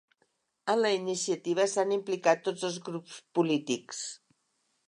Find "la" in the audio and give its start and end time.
0.85-0.91